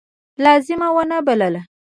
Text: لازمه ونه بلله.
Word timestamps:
لازمه 0.45 0.87
ونه 0.95 1.17
بلله. 1.27 1.61